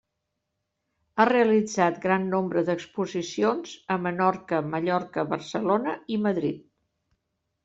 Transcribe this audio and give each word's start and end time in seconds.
Ha 1.17 1.25
realitzat 1.29 1.99
gran 2.05 2.25
nombre 2.31 2.63
d'exposicions, 2.69 3.75
a 3.97 3.99
Menorca, 4.07 4.63
Mallorca, 4.73 5.27
Barcelona 5.35 5.95
i 6.17 6.19
Madrid. 6.27 6.67